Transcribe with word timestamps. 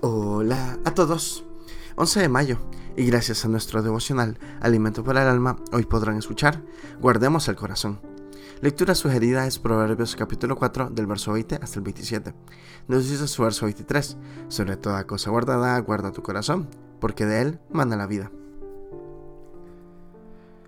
Hola 0.00 0.78
a 0.84 0.94
todos. 0.94 1.44
11 1.96 2.20
de 2.20 2.28
mayo, 2.28 2.58
y 2.96 3.06
gracias 3.06 3.44
a 3.44 3.48
nuestro 3.48 3.82
devocional 3.82 4.38
Alimento 4.60 5.04
para 5.04 5.22
el 5.22 5.28
Alma, 5.28 5.56
hoy 5.72 5.84
podrán 5.84 6.16
escuchar 6.16 6.62
Guardemos 7.00 7.48
el 7.48 7.56
Corazón. 7.56 8.00
Lectura 8.60 8.94
sugerida 8.94 9.46
es 9.46 9.58
Proverbios 9.58 10.16
capítulo 10.16 10.56
4 10.56 10.90
del 10.90 11.06
verso 11.06 11.32
20 11.32 11.56
hasta 11.56 11.78
el 11.78 11.84
27. 11.84 12.34
Nos 12.88 13.08
dice 13.08 13.28
su 13.28 13.42
verso 13.42 13.66
23, 13.66 14.16
sobre 14.48 14.76
toda 14.76 15.06
cosa 15.06 15.30
guardada, 15.30 15.78
guarda 15.80 16.12
tu 16.12 16.22
corazón, 16.22 16.68
porque 17.00 17.26
de 17.26 17.42
él 17.42 17.60
manda 17.70 17.96
la 17.96 18.06
vida. 18.06 18.30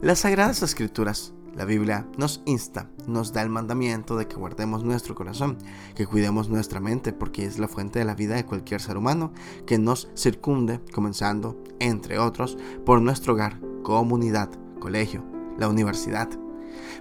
Las 0.00 0.20
Sagradas 0.20 0.62
Escrituras 0.62 1.32
la 1.54 1.64
Biblia 1.64 2.06
nos 2.16 2.42
insta, 2.46 2.88
nos 3.06 3.32
da 3.32 3.42
el 3.42 3.50
mandamiento 3.50 4.16
de 4.16 4.26
que 4.26 4.36
guardemos 4.36 4.84
nuestro 4.84 5.14
corazón, 5.14 5.58
que 5.94 6.06
cuidemos 6.06 6.48
nuestra 6.48 6.80
mente, 6.80 7.12
porque 7.12 7.44
es 7.44 7.58
la 7.58 7.68
fuente 7.68 7.98
de 7.98 8.04
la 8.04 8.14
vida 8.14 8.34
de 8.34 8.46
cualquier 8.46 8.80
ser 8.80 8.96
humano 8.96 9.32
que 9.66 9.78
nos 9.78 10.08
circunde, 10.14 10.80
comenzando, 10.92 11.62
entre 11.78 12.18
otros, 12.18 12.56
por 12.84 13.00
nuestro 13.00 13.34
hogar, 13.34 13.60
comunidad, 13.82 14.50
colegio, 14.78 15.24
la 15.58 15.68
universidad. 15.68 16.28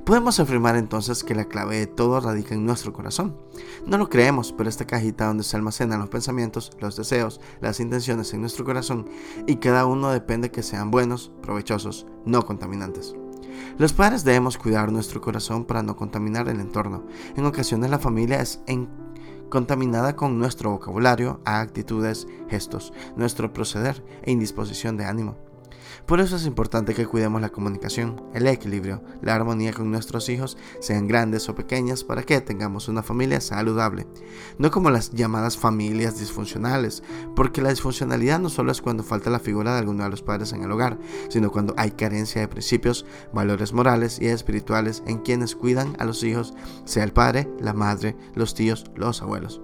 Podemos 0.06 0.40
afirmar 0.40 0.76
entonces 0.76 1.24
que 1.24 1.36
la 1.36 1.46
clave 1.46 1.78
de 1.78 1.88
todo 1.88 2.20
radica 2.20 2.56
en 2.56 2.66
nuestro 2.66 2.94
corazón. 2.94 3.38
No 3.86 3.98
lo 3.98 4.10
creemos, 4.10 4.54
pero 4.54 4.70
esta 4.70 4.88
cajita 4.88 5.28
donde 5.28 5.44
se 5.44 5.56
almacenan 5.56 6.00
los 6.00 6.10
pensamientos, 6.10 6.72
los 6.80 6.96
deseos, 6.96 7.40
las 7.62 7.80
intenciones 7.80 8.34
en 8.34 8.42
nuestro 8.42 8.66
corazón, 8.66 9.08
y 9.46 9.58
cada 9.58 9.86
uno 9.86 10.10
depende 10.10 10.52
que 10.52 10.64
sean 10.64 10.92
buenos, 10.92 11.32
provechosos, 11.42 12.08
no 12.26 12.46
contaminantes. 12.46 13.14
Los 13.78 13.94
padres 13.94 14.24
debemos 14.24 14.58
cuidar 14.58 14.92
nuestro 14.92 15.22
corazón 15.22 15.66
para 15.66 15.84
no 15.84 15.96
contaminar 15.96 16.48
el 16.50 16.60
entorno. 16.60 17.06
En 17.36 17.46
ocasiones 17.46 17.90
la 17.90 18.00
familia 18.00 18.42
es 18.42 18.62
contaminada 19.50 20.16
con 20.16 20.38
nuestro 20.38 20.72
vocabulario, 20.72 21.42
actitudes, 21.46 22.28
gestos, 22.50 22.94
nuestro 23.16 23.52
proceder 23.52 24.04
e 24.24 24.32
indisposición 24.32 24.98
de 24.98 25.06
ánimo. 25.06 25.49
Por 26.06 26.20
eso 26.20 26.36
es 26.36 26.46
importante 26.46 26.94
que 26.94 27.06
cuidemos 27.06 27.42
la 27.42 27.50
comunicación, 27.50 28.22
el 28.34 28.48
equilibrio, 28.48 29.04
la 29.22 29.36
armonía 29.36 29.74
con 29.74 29.92
nuestros 29.92 30.30
hijos, 30.30 30.58
sean 30.80 31.08
grandes 31.08 31.50
o 31.50 31.56
pequeñas, 31.56 32.04
para 32.04 32.24
que 32.24 32.42
tengamos 32.42 32.88
una 32.88 33.04
familia 33.04 33.42
saludable. 33.42 34.08
No 34.58 34.72
como 34.72 34.90
las 34.90 35.12
llamadas 35.12 35.58
familias 35.58 36.20
disfuncionales, 36.20 37.04
porque 37.36 37.62
la 37.62 37.70
disfuncionalidad 37.70 38.40
no 38.40 38.50
solo 38.50 38.72
es 38.72 38.82
cuando 38.82 39.04
falta 39.04 39.30
la 39.30 39.40
figura 39.40 39.74
de 39.74 39.80
alguno 39.80 40.04
de 40.04 40.10
los 40.10 40.22
padres 40.22 40.54
en 40.54 40.64
el 40.64 40.72
hogar, 40.72 40.98
sino 41.30 41.52
cuando 41.52 41.74
hay 41.78 41.92
carencia 41.92 42.42
de 42.42 42.48
principios, 42.48 43.06
valores 43.34 43.74
morales 43.74 44.20
y 44.22 44.28
espirituales 44.28 45.04
en 45.06 45.20
quienes 45.20 45.56
cuidan 45.56 45.96
a 46.00 46.06
los 46.06 46.24
hijos, 46.24 46.54
sea 46.86 47.04
el 47.04 47.14
padre, 47.14 47.50
la 47.60 47.74
madre, 47.74 48.16
los 48.36 48.54
tíos, 48.54 48.86
los 48.96 49.22
abuelos. 49.22 49.62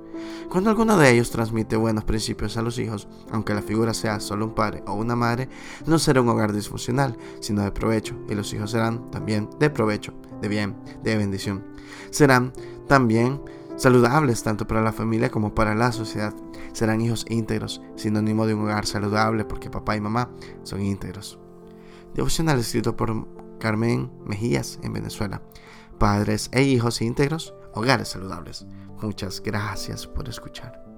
Cuando 0.50 0.70
alguno 0.70 0.98
de 0.98 1.12
ellos 1.12 1.32
transmite 1.32 1.76
buenos 1.76 2.04
principios 2.04 2.58
a 2.58 2.62
los 2.62 2.78
hijos, 2.80 3.08
aunque 3.32 3.54
la 3.54 3.62
figura 3.62 3.94
sea 3.94 4.20
solo 4.20 4.46
un 4.46 4.56
padre 4.56 4.84
o 4.88 4.94
una 4.94 5.16
madre, 5.16 5.50
no 5.86 6.00
será 6.00 6.22
un 6.22 6.30
hogar 6.30 6.54
disfuncional, 6.54 7.18
sino 7.40 7.64
de 7.64 7.72
provecho, 7.72 8.16
y 8.30 8.36
los 8.36 8.54
hijos 8.54 8.72
serán 8.72 9.10
también 9.12 9.50
de 9.60 9.70
provecho, 9.70 10.14
de 10.42 10.48
bien, 10.48 10.76
de 11.04 11.18
bendición. 11.18 11.64
Serán 12.10 12.54
también 12.88 13.42
saludables 13.76 14.44
tanto 14.44 14.68
para 14.68 14.82
la 14.82 14.94
familia 14.94 15.30
como 15.30 15.54
para 15.54 15.76
la 15.76 15.92
sociedad. 15.92 16.34
Serán 16.74 17.02
hijos 17.02 17.26
íntegros, 17.30 17.82
sinónimo 17.96 18.46
de 18.46 18.54
un 18.54 18.64
hogar 18.64 18.86
saludable 18.86 19.46
porque 19.46 19.70
papá 19.70 19.96
y 19.96 20.02
mamá 20.02 20.30
son 20.64 20.82
íntegros. 20.82 21.40
Devocional 22.14 22.60
escrito 22.60 22.96
por 22.96 23.28
Carmen 23.60 24.12
Mejías 24.26 24.80
en 24.84 24.94
Venezuela. 24.94 25.42
Padres 25.98 26.50
e 26.52 26.64
hijos 26.64 27.02
íntegros, 27.02 27.54
hogares 27.76 28.08
saludables. 28.08 28.66
Muchas 29.02 29.42
gracias 29.42 30.08
por 30.08 30.28
escuchar. 30.28 30.95